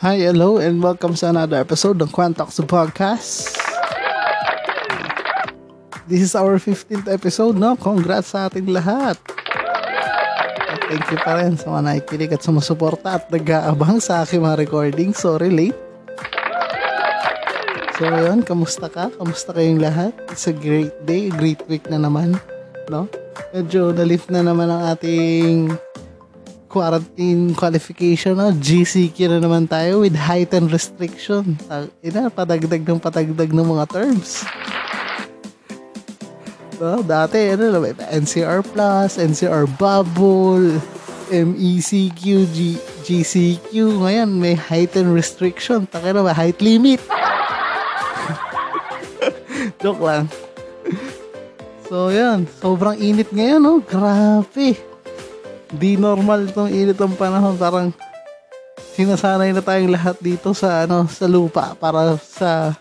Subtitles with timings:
[0.00, 3.52] Hi, hello, and welcome sa another episode ng Quantox Podcast.
[6.08, 7.76] This is our 15th episode, no?
[7.76, 9.20] Congrats sa ating lahat.
[10.72, 14.64] At thank you pa rin sa mga nakikinig at sumusuporta at nag-aabang sa aking mga
[14.64, 15.12] recording.
[15.12, 15.76] Sorry, late.
[18.00, 19.12] So, yun, kamusta ka?
[19.20, 20.16] Kamusta kayong lahat?
[20.32, 22.40] It's a great day, great week na naman,
[22.88, 23.04] no?
[23.52, 25.76] Medyo na-lift na naman ang ating
[26.70, 28.54] quarantine qualification, no?
[28.54, 31.58] GCQ na naman tayo with heightened restriction.
[31.98, 34.46] Ina, padagdag ng padagdag ng mga terms.
[36.78, 40.78] No, dati, ano, may NCR Plus, NCR Bubble,
[41.28, 44.00] MECQ, G- GCQ.
[44.00, 45.84] Ngayon, may heightened restriction.
[45.90, 47.02] Taka na, may height limit.
[49.82, 50.24] Joke lang.
[51.90, 52.48] So, yan.
[52.62, 53.74] Sobrang init ngayon, no?
[53.84, 54.89] Grabe
[55.70, 57.54] di normal itong init ng panahon.
[57.54, 57.94] Parang
[58.94, 62.74] sinasanay na tayong lahat dito sa ano sa lupa para sa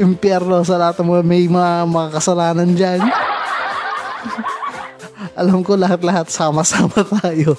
[0.00, 3.00] impyerno sa lahat ng may mga, mga dyan.
[5.40, 7.56] Alam ko lahat-lahat sama-sama tayo.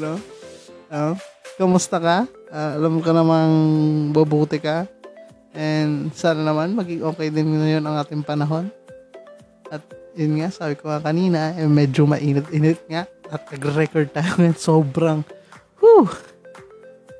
[0.00, 0.18] no?
[0.90, 1.14] Uh,
[1.54, 2.26] kamusta ka?
[2.52, 3.52] Uh, alam ko namang
[4.10, 4.84] babuti ka.
[5.54, 8.68] And sana naman maging okay din ngayon ang ating panahon.
[10.12, 13.08] Yun nga, sabi ko nga kanina, eh, medyo mainit-init nga.
[13.32, 15.18] At nag-record tayo ngayon, sobrang,
[15.80, 16.04] whew,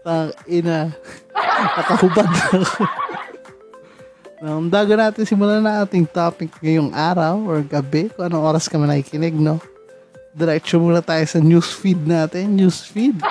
[0.04, 0.92] tang ina,
[1.80, 2.84] nakahubad na ako.
[4.44, 8.76] um, bago natin simulan na ating topic ngayong araw or gabi, kung anong oras ka
[8.76, 9.56] man nakikinig, no?
[10.36, 13.24] Diretso muna tayo sa newsfeed natin, newsfeed.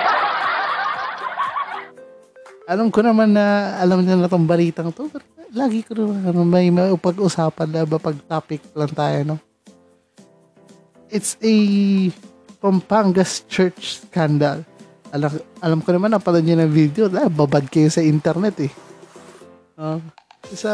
[2.66, 5.22] Alam ko naman na alam niyo na itong balitang to, pero
[5.54, 6.66] lagi ko naman ano, may
[6.98, 9.38] pag-usapan na ba pag topic lang tayo, no?
[11.12, 11.56] It's a
[12.56, 14.64] Pampangas church scandal.
[15.12, 18.72] Alam, alam ko naman, napanood niyo ng video, ah, babad kayo sa internet eh.
[19.76, 20.00] Uh,
[20.56, 20.72] sa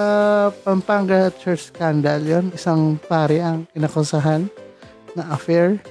[0.62, 4.46] Pampanga church scandal, yon isang pare ang inakusahan
[5.18, 5.82] na affair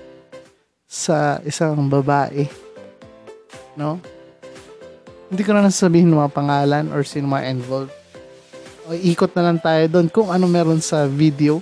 [0.87, 2.47] sa isang babae.
[3.75, 3.99] No?
[5.27, 7.91] Hindi ko na nasabihin mga pangalan or sino mga involved.
[8.87, 11.59] O, ikot na lang tayo doon kung ano meron sa video.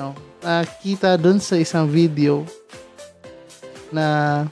[0.00, 0.16] No?
[0.46, 2.46] Nakita doon sa isang video
[3.90, 4.46] na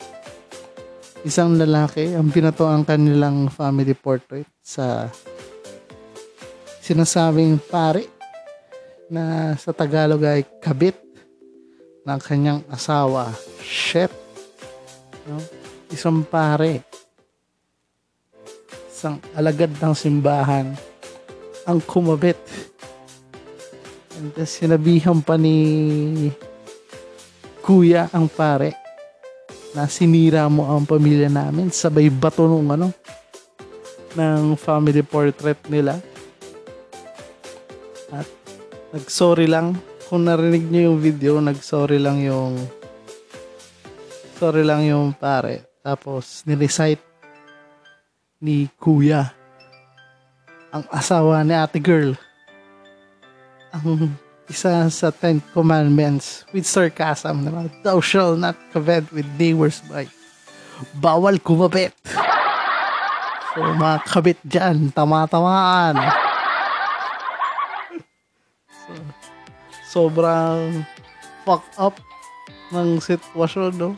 [1.22, 5.06] isang lalaki ang binato ang kanilang family portrait sa
[6.82, 8.10] sinasabing pare
[9.06, 10.98] na sa Tagalog ay kabit
[12.02, 13.30] ng kanyang asawa.
[13.62, 14.10] Shit.
[15.30, 15.38] No?
[15.94, 16.82] Isang pare.
[18.90, 20.74] Isang alagad ng simbahan
[21.70, 22.34] ang kumabit.
[24.32, 26.32] Then sinabihan pa ni
[27.60, 28.72] kuya ang pare
[29.76, 31.68] na sinira mo ang pamilya namin.
[31.68, 32.88] Sabay bato nung ano
[34.16, 36.00] ng family portrait nila.
[38.08, 38.24] At
[38.96, 39.76] nagsorry lang.
[40.08, 42.56] Kung narinig niyo yung video nagsorry lang yung
[44.40, 45.68] sorry lang yung pare.
[45.84, 47.02] Tapos nirecite
[48.40, 49.36] ni kuya
[50.72, 52.18] ang asawa ni ate girl
[53.74, 54.14] ang
[54.52, 60.12] isa sa Ten Commandments with sarcasm naman, Thou shall not covet with neighbor's wife.
[61.02, 61.92] Bawal kumabit.
[63.54, 65.94] So, mga kabit dyan, tama-tamaan.
[68.66, 68.90] So,
[69.94, 70.82] sobrang
[71.46, 71.94] fuck up
[72.74, 73.94] ng sitwasyon, no?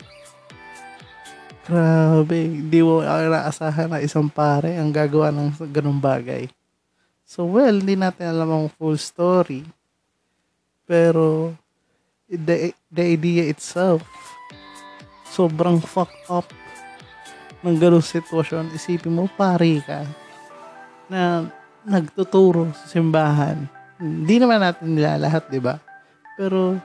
[1.65, 6.45] Grabe, hindi mo naasahan na isang pare ang gagawa ng ganung bagay.
[7.25, 9.65] So, well, hindi natin alam ang full story.
[10.87, 11.51] Pero,
[12.31, 14.01] the, the idea itself,
[15.27, 16.47] sobrang fuck up
[17.61, 18.71] ng ganung sitwasyon.
[18.71, 20.07] Isipin mo, pare ka,
[21.11, 21.51] na
[21.83, 23.67] nagtuturo sa simbahan.
[23.99, 25.77] Hindi naman natin nila lahat, di ba?
[26.39, 26.79] Pero,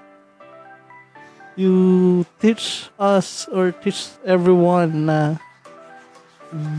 [1.54, 5.38] you teach us or teach everyone na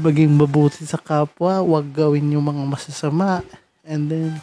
[0.04, 3.42] maging mabuti sa kapwa, huwag gawin yung mga masasama,
[3.84, 4.40] And then,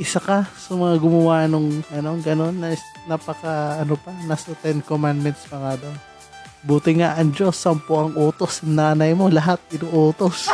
[0.00, 2.72] isa ka sa mga gumawa nung, ano, ganon, na,
[3.04, 5.92] napaka, ano pa, nasa Ten Commandments pa nga daw.
[6.62, 10.48] Buti nga ang Diyos, sampu ang utos, nanay mo, lahat inuutos.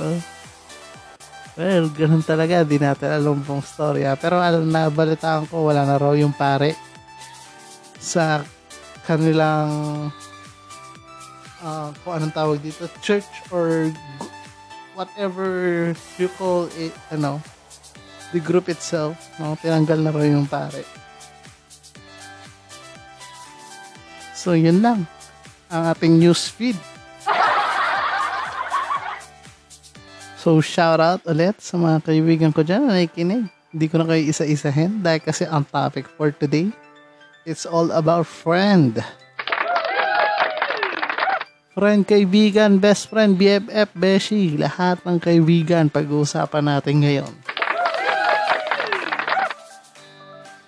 [0.00, 0.18] uh,
[1.60, 4.16] well, ganun talaga, di natin alam pong storya.
[4.18, 6.74] Pero alam na, balitaan ko, wala na raw yung pare
[8.00, 8.42] sa
[9.04, 9.70] kanilang
[11.60, 13.92] uh, kung anong tawag dito, church or
[14.94, 17.42] whatever you call it, ano,
[18.32, 20.86] the group itself, no, tinanggal na raw yung pare.
[24.34, 25.04] So, yun lang.
[25.68, 26.78] Ang ating news feed.
[30.40, 33.44] So, shout out ulit sa mga kaibigan ko dyan na nakikinig.
[33.70, 36.72] Hindi ko na kayo isa-isahin dahil kasi ang topic for today,
[37.44, 38.96] it's all about friend.
[38.96, 39.19] Friend,
[42.02, 47.32] kaibigan, best friend, BFF, Beshi, lahat ng kaibigan pag-uusapan natin ngayon.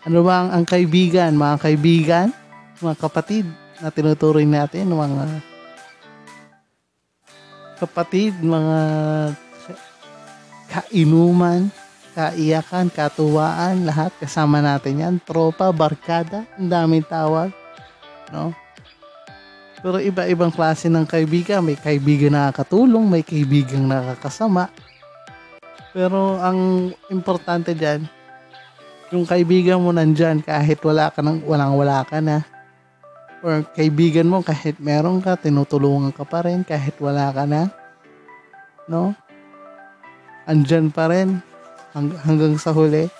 [0.03, 1.35] Ano ba ang, ang kaibigan?
[1.35, 2.29] Mga kaibigan,
[2.79, 3.47] mga kapatid
[3.83, 5.43] na tinuturing natin, mga
[7.83, 8.79] kapatid, mga
[10.71, 11.67] kainuman,
[12.15, 15.15] kaiyakan, katuwaan, lahat kasama natin yan.
[15.19, 17.51] Tropa, barkada, ang daming tawag.
[18.31, 18.55] No?
[19.83, 21.67] Pero iba-ibang klase ng kaibigan.
[21.67, 24.71] May kaibigan na nakakatulong, may kaibigan nakakasama.
[25.91, 28.07] Pero ang importante dyan,
[29.13, 32.47] yung kaibigan mo nandyan kahit wala ka nang, walang wala ka na.
[33.43, 37.69] Or kaibigan mo kahit meron ka, tinutulungan ka pa rin kahit wala ka na.
[38.87, 39.13] No?
[40.47, 41.43] Andyan pa rin
[41.93, 43.11] hang, hanggang sa huli.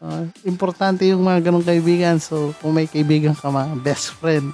[0.00, 2.16] Uh, importante yung mga ganong kaibigan.
[2.22, 4.48] So, kung may kaibigan ka mga best friend,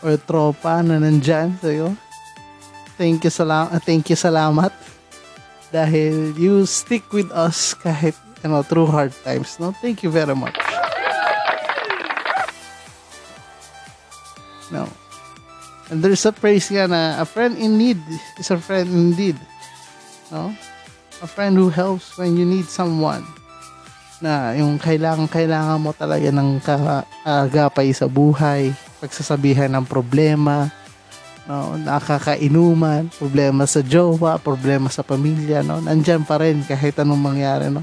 [0.00, 1.92] or tropa na nandyan sa'yo.
[3.00, 4.72] Thank you, salam uh, thank you salamat
[5.72, 8.12] dahil you stick with us kahit
[8.48, 9.60] know, through hard times.
[9.60, 9.72] No?
[9.72, 10.56] Thank you very much.
[14.70, 14.88] No.
[15.90, 17.98] And there's a phrase nga na a friend in need
[18.38, 19.36] is a friend indeed.
[20.30, 20.54] No?
[21.20, 23.26] A friend who helps when you need someone
[24.22, 28.70] na yung kailangan kailangan mo talaga ng kaagapay sa buhay
[29.00, 30.68] pagsasabihan ng problema,
[31.48, 37.72] no, nakakainuman, problema sa jowa, problema sa pamilya, no, nandyan pa rin kahit anong mangyari,
[37.72, 37.80] no.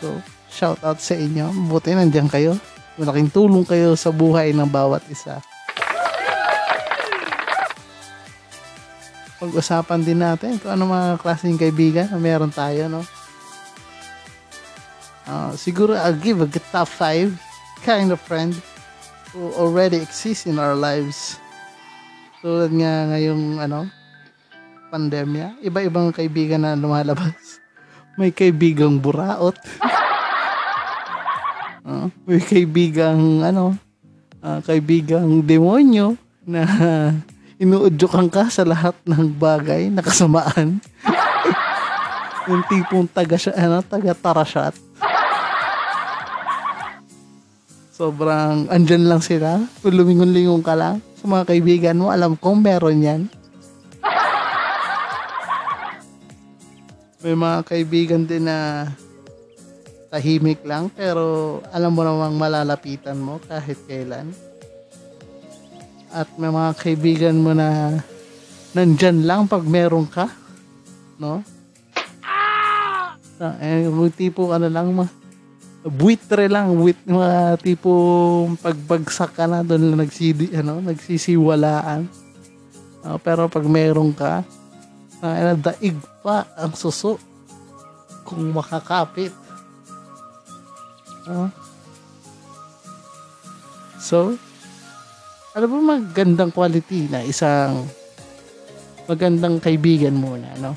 [0.00, 0.16] So,
[0.48, 1.52] shout out sa inyo.
[1.68, 2.56] Buti nandyan kayo.
[2.96, 5.44] Malaking tulong kayo sa buhay ng bawat isa.
[9.40, 13.04] Pag-usapan din natin kung ano mga klaseng kaibigan na meron tayo, no.
[15.30, 17.30] Uh, siguro I'll give a top 5
[17.86, 18.56] kind of friend
[19.30, 21.38] who already exist in our lives.
[22.42, 23.86] Tulad nga ngayong ano,
[24.90, 27.62] pandemya, iba-ibang kaibigan na lumalabas.
[28.18, 29.56] May kaibigang buraot.
[31.86, 33.78] uh, may kaibigang ano,
[34.44, 36.66] uh, kaibigang demonyo na
[37.62, 40.82] inuudyokan ka sa lahat ng bagay na kasamaan.
[42.50, 44.74] yung tipong taga, ano, taga tarashat
[48.00, 49.60] Sobrang andyan lang sila.
[49.84, 53.20] Lumingon-lingon ka lang sa mga kaibigan mo, alam kong meron yan.
[57.20, 58.88] May mga kaibigan din na
[60.08, 64.32] tahimik lang pero alam mo namang malalapitan mo kahit kailan.
[66.08, 68.00] At may mga kaibigan mo na
[68.72, 70.24] nandyan lang pag meron ka.
[71.20, 71.44] No?
[72.24, 73.12] Ah!
[73.60, 73.84] Eh,
[74.16, 74.88] tipo ano lang,
[75.80, 82.04] buitre lang, wit mga tipong pagbagsak ka na doon lang nagsidi, ano, nagsisiwalaan.
[83.00, 84.44] Uh, pero pag meron ka,
[85.24, 87.16] uh, daig pa ang suso
[88.28, 89.32] kung makakapit.
[91.24, 91.48] Uh,
[93.96, 94.36] so,
[95.56, 97.88] ano ba magandang quality na isang
[99.08, 100.76] magandang kaibigan muna, no?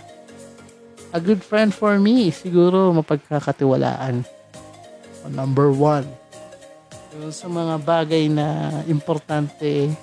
[1.13, 4.42] A good friend for me, siguro mapagkakatiwalaan
[5.31, 6.07] number one.
[7.13, 9.93] Yung sa mga bagay na importante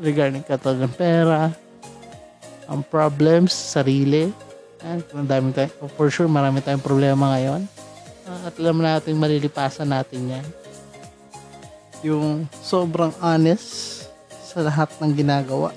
[0.00, 1.54] regarding katulad ng pera,
[2.66, 4.32] ang problems, sarili.
[4.80, 7.62] Ang dami tayo, for sure, marami tayong problema ngayon.
[8.24, 10.46] Uh, at alam natin, malilipasan natin yan.
[12.00, 14.02] Yung sobrang honest
[14.40, 15.70] sa lahat ng ginagawa.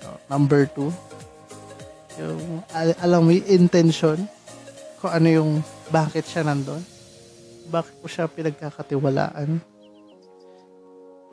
[0.00, 0.90] So, number two,
[2.16, 4.26] yung al- alam mo yung intention
[4.98, 5.50] kung ano yung
[5.92, 6.93] bakit siya nandun
[7.68, 9.60] bakit ko siya pinagkakatiwalaan.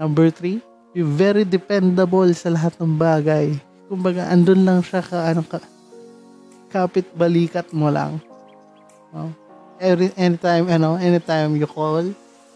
[0.02, 3.54] Number three, be very dependable sa lahat ng bagay.
[3.86, 5.60] Kumbaga, andun lang siya ka, ano ka,
[6.72, 8.18] kapit balikat mo lang.
[9.12, 9.30] No?
[9.78, 12.14] Every, anytime, ano, anytime you call,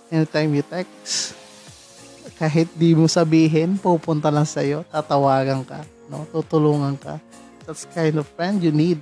[0.09, 1.35] anytime you text,
[2.35, 6.27] kahit di mo sabihin, pupunta lang sa'yo, tatawagan ka, no?
[6.31, 7.19] tutulungan ka.
[7.65, 9.01] That's kind of friend you need.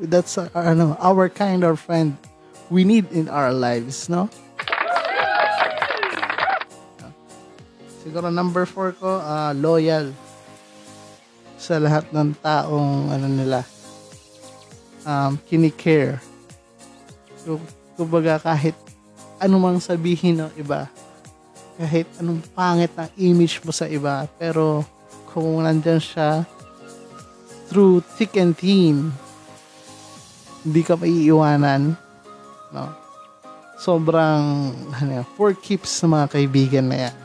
[0.00, 2.16] That's uh, ano, our kind of friend
[2.72, 4.32] we need in our lives, no?
[8.00, 10.08] Siguro number four ko, uh, loyal
[11.60, 13.60] sa lahat ng taong ano nila
[15.04, 16.18] um, kinikare.
[17.44, 17.60] So,
[17.94, 18.74] kumbaga kahit
[19.36, 20.88] anumang sabihin ng iba,
[21.76, 24.82] kahit anong pangit ng image mo sa iba, pero
[25.30, 26.42] kung nandyan siya
[27.70, 29.14] through thick and thin,
[30.66, 31.94] hindi ka maiiwanan,
[32.72, 32.90] no?
[33.78, 37.16] Sobrang, ano, for keeps sa mga kaibigan na yan.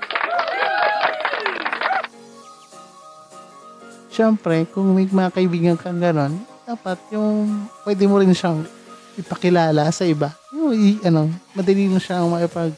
[4.14, 8.66] Siyempre, kung may mga kaibigan kang ganon, dapat yung pwede mo rin siyang
[9.14, 10.34] ipakilala sa iba.
[10.50, 12.74] Yung, i, ano, madali mo siyang maipag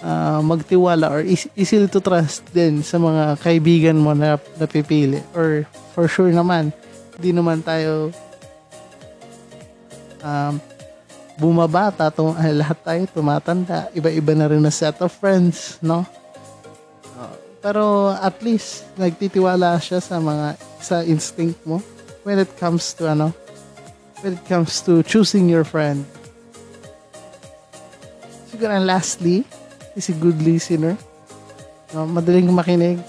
[0.00, 5.20] uh, magtiwala or easy to trust din sa mga kaibigan mo na napipili.
[5.36, 6.72] Or for sure naman,
[7.16, 8.12] hindi naman tayo
[10.24, 10.60] um,
[11.36, 13.88] bumabata, tum- lahat tayo tumatanda.
[13.92, 16.04] Iba-iba na rin na set of friends, no?
[17.66, 21.82] Pero at least nagtitiwala siya sa mga sa instinct mo
[22.22, 23.34] when it comes to ano
[24.22, 26.06] when it comes to choosing your friend.
[28.46, 29.42] Siguro and lastly,
[29.98, 30.94] is a good listener.
[31.90, 33.00] No, madaling makinig.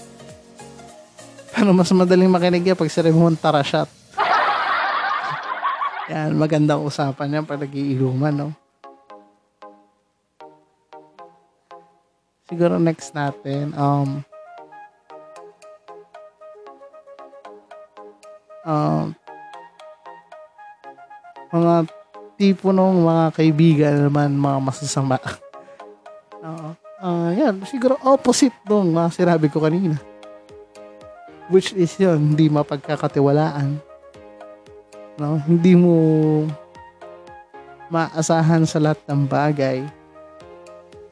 [1.54, 3.97] Pero mas madaling makinig yan pag sarili mo tara shot.
[6.08, 8.48] Yan, magandang usapan yan pag nagiiluman, no?
[12.48, 14.24] Siguro next natin, um,
[18.64, 19.12] uh,
[21.52, 21.74] mga
[22.40, 25.20] tipo ng mga kaibigan naman mga masasama.
[26.48, 26.72] Oo.
[27.04, 30.00] uh, yan, siguro opposite nung mga sinabi ko kanina.
[31.52, 33.87] Which is yun, hindi mapagkakatiwalaan.
[35.18, 35.42] No?
[35.44, 35.94] Hindi mo
[37.90, 39.84] maasahan sa lahat ng bagay.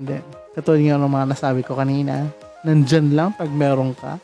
[0.01, 0.23] Then,
[0.55, 2.31] katulad nga ng mga nasabi ko kanina,
[2.63, 4.17] nandyan lang pag meron ka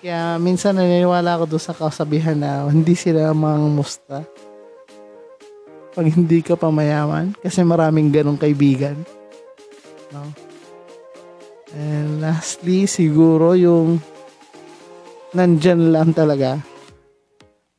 [0.00, 4.24] kaya minsan naniniwala ako doon sa kasabihan na hindi sila mga musta.
[5.92, 7.36] Pag hindi ka pa mayaman.
[7.36, 8.96] Kasi maraming ganong kaibigan.
[10.08, 10.24] No?
[11.76, 14.00] And lastly, siguro yung
[15.36, 16.56] nandyan lang talaga.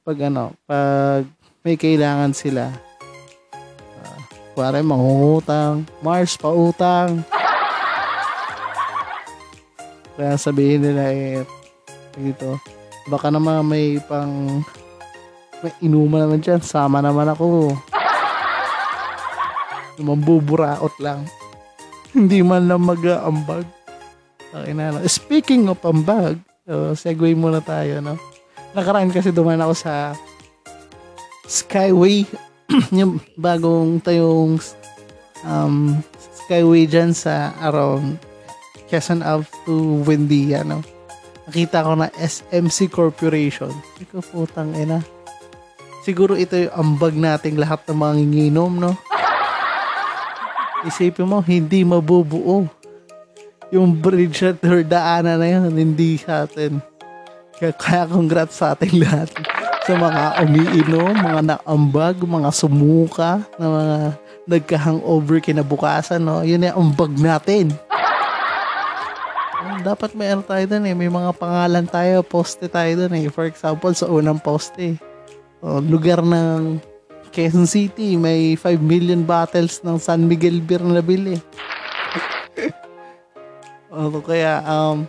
[0.02, 1.30] Pag ano, pag
[1.62, 2.74] may kailangan sila.
[4.02, 4.20] Uh,
[4.58, 5.86] kuwari, mangungutang.
[6.02, 7.22] Mars, pautang.
[10.18, 11.46] Kaya sabihin nila eh,
[12.18, 12.58] dito.
[13.14, 14.66] Baka naman may pang
[15.62, 16.66] may inuman naman dyan.
[16.66, 17.78] Sama naman ako.
[20.02, 21.30] Mambuburaot lang.
[22.18, 23.70] Hindi man lang mag-aambag.
[24.50, 24.98] Okay na.
[25.06, 28.18] Speaking of ambag, so, segue muna tayo, no?
[28.72, 30.16] Nakaraan kasi duman ako sa
[31.48, 32.24] Skyway.
[32.96, 34.60] yung bagong tayong
[35.44, 36.00] um,
[36.46, 38.16] Skyway dyan sa around
[38.88, 40.84] Quezon Ave to Buendia, no?
[41.52, 43.76] nakita ko na SMC Corporation.
[44.00, 45.04] Ikaw putang ina.
[46.08, 48.96] Siguro ito yung ambag nating lahat ng mga nginginom, no?
[50.88, 52.66] Isipin mo, hindi mabubuo.
[53.68, 56.80] Yung bridge at daanan na yun, hindi sa atin.
[57.62, 59.30] Kaya, congrats sa ating lahat.
[59.86, 63.98] Sa mga umiinom, mga naambag, mga sumuka, na mga
[64.50, 66.42] nagka-hangover kinabukasan, no?
[66.42, 67.70] Yun yung ambag natin
[69.82, 70.96] dapat may ano tayo dun eh.
[70.96, 73.28] May mga pangalan tayo, poste tayo dun eh.
[73.28, 74.96] For example, sa unang poste.
[75.62, 76.82] Oh, lugar ng
[77.34, 81.38] Quezon City, may 5 million bottles ng San Miguel beer na nabili.
[83.94, 85.06] o kaya, um,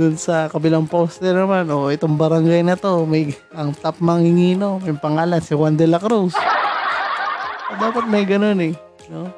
[0.00, 4.96] dun sa kabilang poste naman, oh, itong barangay na to, may ang top mangingino, may
[4.96, 6.32] pangalan, si Juan de la Cruz.
[7.68, 8.72] O, dapat may ganun eh.
[9.12, 9.28] No?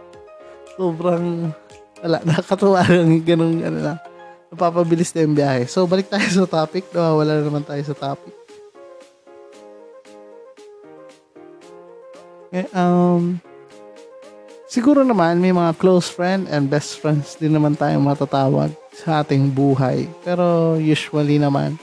[0.78, 1.50] Sobrang,
[1.99, 3.99] wala, nakatuwa lang ganun, ano lang
[4.52, 5.64] napapabilis na yung biyahe.
[5.64, 6.85] So, balik tayo sa topic.
[6.92, 8.37] Nawawala na naman tayo sa topic.
[12.52, 13.40] Okay, um,
[14.69, 19.51] siguro naman may mga close friend and best friends din naman tayong matatawag sa ating
[19.51, 20.07] buhay.
[20.23, 21.81] Pero usually naman,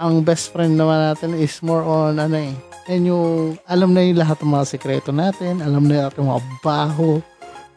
[0.00, 2.52] ang best friend naman natin is more on ano eh,
[2.88, 7.20] yan yung alam na yung lahat ng mga sekreto natin, alam na yung mga baho,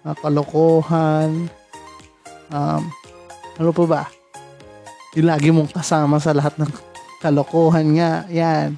[0.04, 1.52] mga kalokohan,
[2.52, 2.82] um,
[3.60, 4.04] ano pa ba?
[5.14, 6.72] Yung lagi mong kasama sa lahat ng
[7.22, 8.26] kalokohan nga.
[8.34, 8.74] Yan.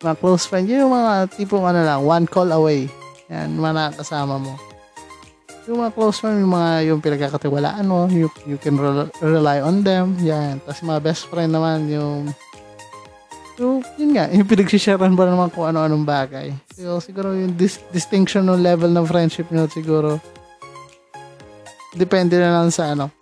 [0.00, 2.88] Mga close friend, yun yung mga tipong ano lang, one call away.
[3.28, 4.73] Yan, mga nakakasama mo.
[5.64, 9.80] Yung mga close friend, yung mga yung pinagkakatiwalaan mo, you, you can rel- rely on
[9.80, 10.12] them.
[10.20, 10.60] Yan.
[10.60, 12.28] Tapos mga best friend naman, yung
[13.54, 16.50] yung, yun nga, yung pinagsisharean ba naman kung ano-anong bagay.
[16.74, 20.18] So, siguro yung dis- distinction ng level ng friendship nyo, siguro,
[21.94, 23.14] depende na lang sa ano.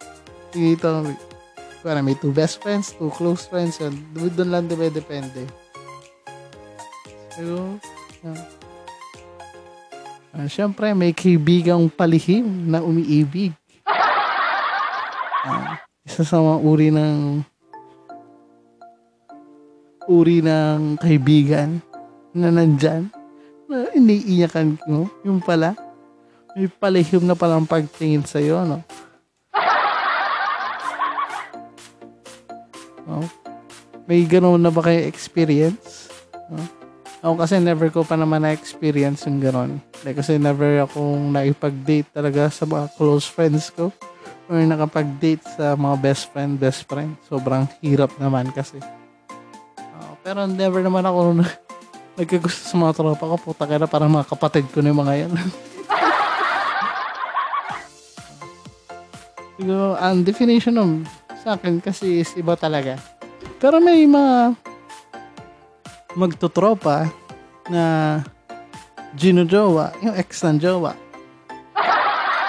[0.48, 1.04] Dito,
[1.84, 3.92] para may two best friends, two close friends, yun.
[4.16, 5.44] Doon lang diba depende.
[7.36, 7.76] So,
[8.24, 8.61] yan.
[10.32, 13.52] Ah, Siyempre, may kaibigang palihim na umiibig.
[15.44, 15.76] Ah,
[16.08, 17.44] isa sa mga uri ng
[20.08, 21.84] uri ng kaibigan
[22.32, 23.12] na nandyan
[23.68, 25.04] na iniiyakan mo.
[25.20, 25.76] Yung pala,
[26.56, 28.80] may palihim na palang pagtingin sa'yo, no?
[33.04, 33.28] Oh.
[34.08, 36.08] May ganun na ba kayo experience?
[36.48, 36.81] No?
[37.22, 39.78] Ako kasi never ko pa naman na-experience yung gano'n.
[40.02, 43.94] Like, kasi never akong naipag-date talaga sa mga close friends ko.
[44.50, 47.14] Or nakapag-date sa mga best friend, best friend.
[47.30, 48.82] Sobrang hirap naman kasi.
[49.78, 51.46] Oo, pero never naman ako na-
[52.18, 53.54] nagkagusto sa mga tropa ko.
[53.54, 55.32] Puta ka na parang mga kapatid ko na yung mga yan.
[59.62, 61.06] Siguro, ang definition ng
[61.38, 62.98] sa akin kasi is iba talaga.
[63.62, 64.58] Pero may mga
[66.16, 67.08] magtutropa
[67.68, 67.84] na
[69.16, 70.92] ginujowa, yung ex ng jowa.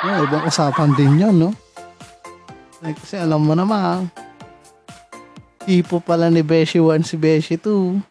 [0.03, 1.51] Yung ibang usapan din yun, no?
[2.83, 4.11] Kasi alam mo naman,
[5.63, 8.03] tipo pala ni Beshi 1 si Beshi 2.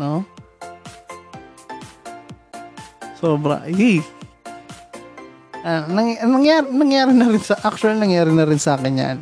[0.00, 0.24] No?
[3.20, 3.68] Sobra.
[3.68, 4.00] Ay.
[5.60, 9.18] Ah, nang, nangyari, nangyari na rin sa, actually nangyari na rin sa akin yan.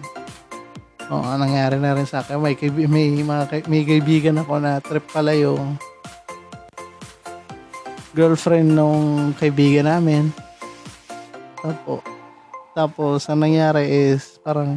[1.09, 2.37] Oo, nangyari na rin sa akin.
[2.37, 5.81] May, kaibi- may, mga, may kaibigan ako na trip pala yung
[8.13, 10.29] girlfriend nung kaibigan namin.
[11.65, 12.01] Tapos,
[12.77, 14.77] tapos ang nangyari is parang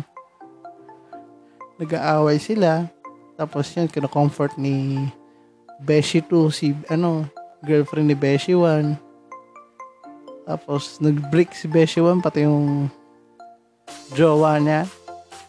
[1.75, 2.87] nag-aaway sila.
[3.35, 5.03] Tapos yun, kino-comfort ni
[5.83, 7.27] Beshi 2, si, ano,
[7.65, 8.95] girlfriend ni Beshi 1.
[10.47, 12.87] Tapos, nag-break si Beshi 1, pati yung
[14.13, 14.85] jowa niya.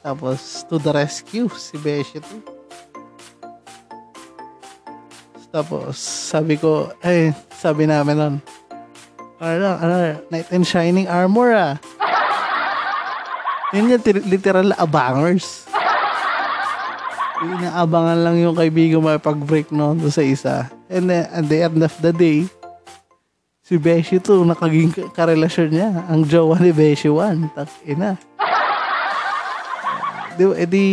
[0.02, 2.42] Tapos, to the rescue, si Beshi 2.
[5.54, 8.34] Tapos, sabi ko, eh, sabi namin nun,
[9.38, 9.94] ano, ano,
[10.32, 11.74] Knight and Shining Armor ah.
[13.70, 15.64] Yun yung tir- literal abangers.
[17.42, 20.54] Inaabangan lang yung kaibigan makipag-break no doon sa isa.
[20.86, 22.46] And then, at the end of the day,
[23.60, 25.90] si Beshi 2, nakaging ka- karelasyon niya.
[26.06, 27.50] Ang jowa ni Beshi 1.
[27.52, 28.14] Tak, ina.
[30.36, 30.86] Di, edi,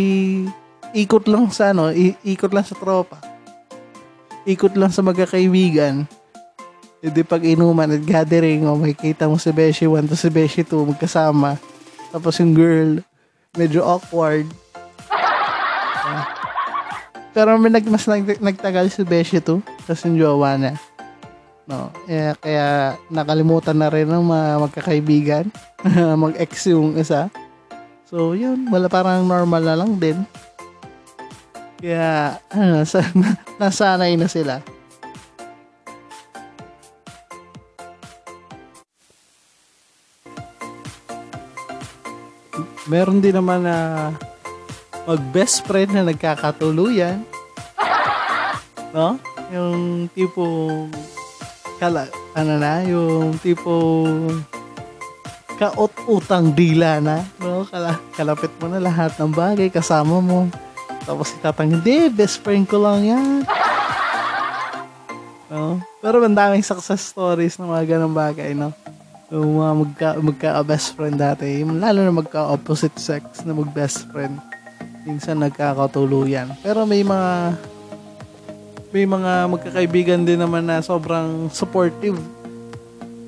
[0.92, 3.16] ikot lang sa ano, i- ikot lang sa tropa.
[4.44, 6.04] Ikot lang sa magkakaibigan.
[7.00, 10.92] Hindi pag inuman at gathering, o makikita mo si Beshi 1 to si Beshi 2
[10.92, 11.56] magkasama.
[12.12, 13.00] Tapos yung girl,
[13.56, 14.44] medyo awkward.
[15.08, 16.28] Ah.
[17.32, 20.76] Pero may nag, mas nag, nagtagal si Beshi 2 kasi yung jowa niya.
[21.70, 25.44] No, eh, kaya nakalimutan na rin ng mga magkakaibigan.
[26.26, 27.30] Mag-ex yung isa.
[28.10, 28.66] So, yun.
[28.74, 30.26] Wala parang normal na lang din.
[31.78, 33.06] Kaya, ano, sa,
[33.62, 34.58] nasanay na sila.
[42.90, 44.10] Meron din naman na
[45.06, 47.22] mag-best friend na nagkakatuluyan.
[48.90, 49.22] No?
[49.54, 50.42] Yung tipo
[51.78, 54.02] kala, ano na, yung tipo
[55.60, 57.20] kaot-utang dila na.
[57.36, 57.68] No?
[57.68, 60.48] Kala, kalapit mo na lahat ng bagay, kasama mo.
[61.04, 63.30] Tapos itatang, hindi, best friend ko lang yan.
[65.50, 65.82] No?
[65.98, 68.70] Pero ang daming success stories ng mga ganong bagay, no?
[69.34, 74.38] Yung mga magka, magka-best friend dati, lalo na magka-opposite sex na mag-best friend.
[75.02, 76.54] Minsan nagkakatuluyan.
[76.62, 77.58] Pero may mga
[78.94, 82.22] may mga magkakaibigan din naman na sobrang supportive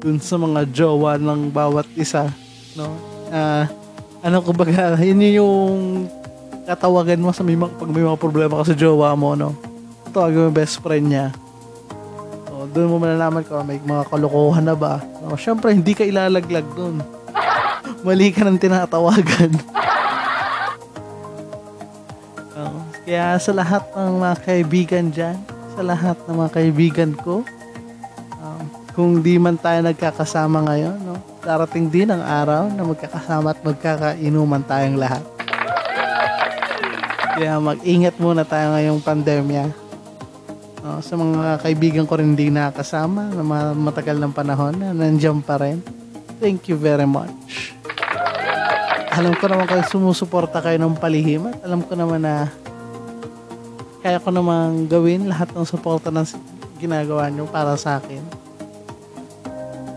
[0.03, 2.27] dun sa mga jowa ng bawat isa,
[2.75, 2.91] no?
[3.31, 3.71] Ah,
[4.19, 6.11] ano kumbaga, yun yung
[6.67, 9.55] katawagan mo sa may pag may mga problema ka sa jowa mo, no?
[10.11, 11.31] Tawagin mo best friend niya.
[12.51, 14.99] So, doon mo malalaman kung may mga kalokohan na ba.
[15.23, 16.99] No, syempre, hindi ka ilalaglag doon.
[18.05, 19.55] Mali ka ng tinatawagan.
[22.53, 22.85] Oo.
[23.07, 25.37] kaya sa lahat ng mga kaibigan dyan,
[25.73, 27.41] sa lahat ng mga kaibigan ko,
[28.93, 34.61] kung di man tayo nagkakasama ngayon, no, darating din ang araw na magkakasama at magkakainuman
[34.69, 35.25] tayong lahat.
[37.33, 39.65] Kaya mag-ingat muna tayo ngayong pandemya.
[40.85, 43.41] No, sa mga kaibigan ko rin hindi nakasama na
[43.73, 45.81] matagal ng panahon na nandiyan pa rin.
[46.37, 47.33] Thank you very much.
[49.13, 52.51] Alam ko naman kayo sumusuporta kayo ng palihim at alam ko naman na
[54.05, 56.27] kaya ko naman gawin lahat ng suporta ng
[56.83, 58.42] ginagawa nyo para sa akin.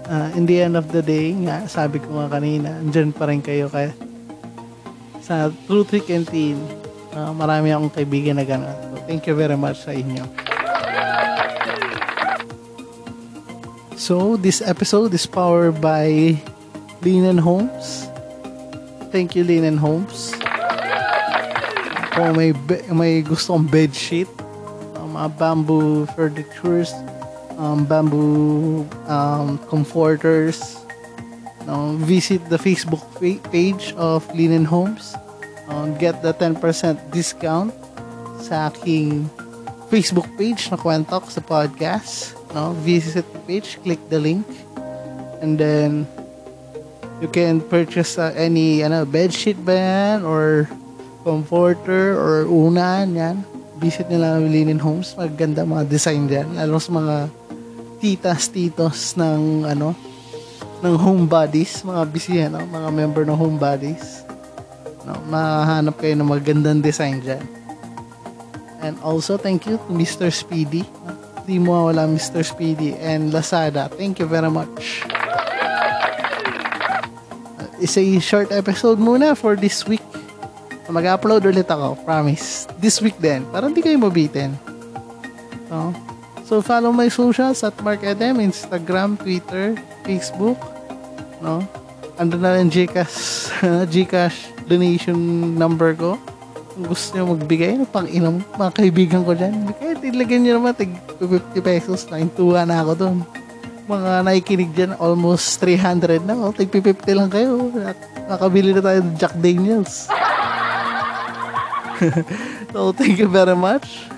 [0.06, 3.42] Uh, in the end of the day, nga, sabi ko nga kanina, andyan pa rin
[3.42, 3.90] kayo kaya
[5.26, 6.62] sa True Trick and Teen,
[7.18, 8.78] uh, marami akong kaibigan na gano'n.
[8.94, 10.22] So, thank you very much sa inyo.
[13.98, 16.38] So, this episode is powered by
[17.02, 18.06] Linen Homes.
[19.10, 20.38] Thank you, Linen Homes.
[22.14, 24.30] Kung may, be- may gusto kong bed sheet,
[25.02, 26.94] um, mga bamboo furnitures,
[27.58, 30.86] um, bamboo um, comforters,
[31.68, 33.04] no, visit the Facebook
[33.52, 35.16] page of Linen Homes.
[35.68, 36.62] Um, get the 10%
[37.10, 37.74] discount
[38.38, 39.26] sa aking
[39.90, 42.38] Facebook page na Kwentok sa podcast.
[42.54, 42.78] No?
[42.86, 44.46] Visit the page, click the link,
[45.42, 46.06] and then
[47.18, 50.70] you can purchase uh, any ano, bed sheet ba yan, or
[51.26, 53.42] comforter, or unan, yan.
[53.82, 55.18] Visit nila Linen Homes.
[55.18, 56.48] Maganda mga design dyan.
[56.56, 57.16] Lalo sa mga
[58.06, 59.98] titas, titos ng ano,
[60.86, 64.22] ng home bodies, mga busy, ano, mga member ng home bodies.
[65.10, 67.42] No, mahanap kayo ng magandang design dyan.
[68.86, 70.30] And also, thank you to Mr.
[70.30, 70.86] Speedy.
[71.50, 72.46] Di mo wala Mr.
[72.46, 73.90] Speedy and Lazada.
[73.90, 75.02] Thank you very much.
[77.58, 80.06] Uh, It's a short episode muna for this week.
[80.86, 82.70] Mag-upload ulit ako, promise.
[82.78, 84.54] This week din, para hindi kayo mabitin.
[85.66, 86.05] So,
[86.46, 90.62] so follow my socials at Mark Edem, Instagram, Twitter, Facebook.
[91.42, 91.66] No?
[92.16, 93.52] Ando na rin Gcash,
[93.94, 95.18] Gcash donation
[95.58, 96.16] number ko
[96.76, 100.76] kung gusto nyo magbigay ng pang inom, mga kaibigan ko dyan, kahit ilagyan nyo naman,
[100.76, 100.92] tig
[101.24, 103.18] 50 pesos, naintuwa na ako doon.
[103.88, 107.72] Mga nakikinig dyan, almost 300 na, oh, tig 50 lang kayo,
[108.28, 110.12] nakabili na tayo ng Jack Daniels.
[112.76, 114.12] so, thank you very much.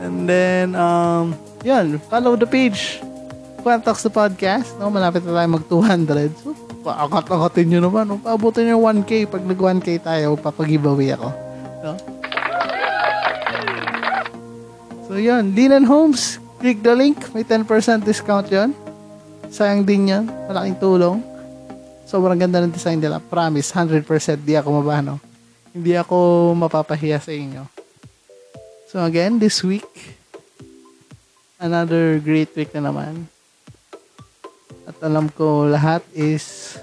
[0.00, 3.04] And then, um, yun, follow the page.
[3.60, 4.88] Quantox the podcast, no?
[4.88, 6.32] malapit na tayo mag 200.
[6.40, 8.08] So, paangat-angatin nyo naman.
[8.08, 8.16] No?
[8.16, 9.28] Paabutin nyo 1K.
[9.28, 11.28] Pag nag 1K tayo, papag-giveaway ako.
[11.84, 11.92] No?
[15.04, 15.52] So, yun.
[15.52, 17.20] Linan Homes, click the link.
[17.36, 17.68] May 10%
[18.00, 18.72] discount yon
[19.52, 20.24] Sayang din yan.
[20.48, 21.20] Malaking tulong.
[22.08, 23.20] Sobrang ganda ng design nila.
[23.20, 25.20] Promise, 100% di ako mabano.
[25.76, 26.16] Hindi ako
[26.56, 27.79] mapapahiya sa inyo.
[28.90, 29.86] So, again, this week,
[31.62, 33.30] another great week na naman.
[34.82, 36.74] At alam ko lahat is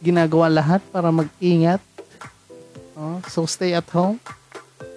[0.00, 1.84] ginagawa lahat para mag-ingat.
[2.96, 4.16] Oh, so stay at home.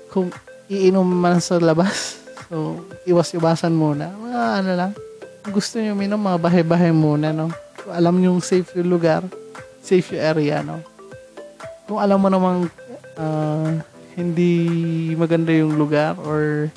[0.07, 0.31] Kung
[0.71, 2.15] iinom man sa labas,
[2.47, 4.07] so iwas-iwasan muna.
[4.07, 4.91] Mga ano lang.
[5.51, 7.51] Gusto niyo minom, mga bahay-bahay muna, no?
[7.83, 9.27] Kung alam yung safe yung lugar,
[9.83, 10.79] safe yung area, no?
[11.91, 12.71] Kung alam mo namang
[13.19, 14.51] uh, hindi
[15.17, 16.69] maganda yung lugar or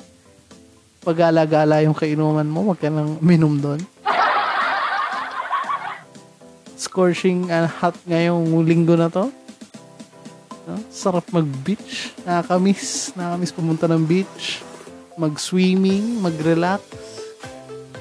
[1.01, 3.79] pag-alagala yung kainuman mo, wag ka nang minom doon
[6.97, 9.29] scorching and hot ngayong linggo na to.
[10.65, 10.81] No?
[10.89, 12.09] Sarap mag-beach.
[12.25, 13.13] Nakakamiss.
[13.13, 14.65] Nakakamiss pumunta ng beach.
[15.13, 16.81] Mag-swimming, mag-relax.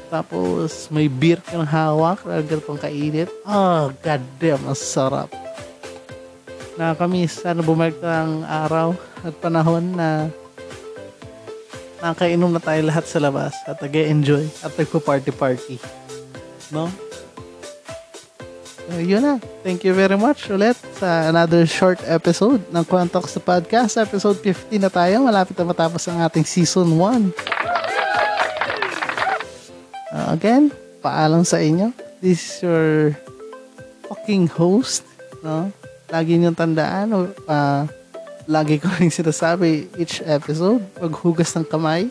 [0.09, 2.25] Tapos, may beer kang hawak.
[2.25, 3.29] Lagar pang kainit.
[3.45, 5.46] Oh, goddamn, ang sarap.
[6.77, 7.41] Nakakamiss.
[7.41, 8.93] Sana bumalik ang araw
[9.25, 10.29] at panahon na
[12.05, 15.81] nakakainom na tayo lahat sa labas at nag-enjoy at nagpo-party-party.
[16.71, 16.93] No?
[18.87, 19.43] Uh, yun na.
[19.67, 23.99] Thank you very much ulit sa another short episode ng Quantox the Podcast.
[23.99, 25.27] Episode 50 na tayo.
[25.27, 27.35] Malapit na matapos ang ating season 1.
[30.15, 30.71] Uh, again,
[31.03, 31.91] paalam sa inyo.
[32.23, 33.19] This is your
[34.07, 35.03] fucking host.
[35.43, 35.75] No?
[36.07, 37.35] Lagi niyong tandaan.
[37.47, 37.83] Uh,
[38.47, 40.83] lagi ko rin sinasabi each episode.
[41.03, 42.07] Maghugas ng kamay.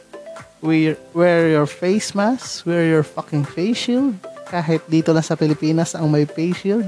[0.60, 2.68] Wear, wear your face mask.
[2.68, 6.88] Wear your fucking face shield kahit dito na sa Pilipinas ang may face shield.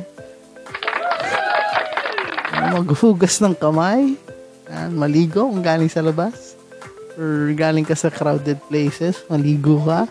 [2.75, 4.19] Maghugas ng kamay.
[4.67, 6.59] Yan, maligo kung galing sa labas.
[7.17, 10.05] Or galing ka sa crowded places, maligo ka.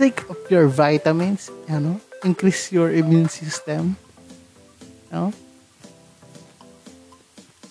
[0.00, 3.94] Take up your vitamins, ano, increase your immune system.
[5.12, 5.30] No?